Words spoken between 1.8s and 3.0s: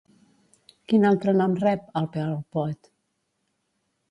el Pearl Poet?